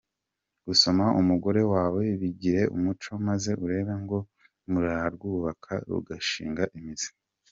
[0.67, 4.17] Gusoma umugore wawe bigire umuco maze urebe ngo
[4.71, 7.09] murarwubaka rugashinga imizi.